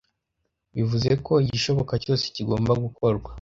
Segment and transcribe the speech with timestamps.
[0.75, 3.29] Bivuze ko igishoboka cyose kigomba gukorwa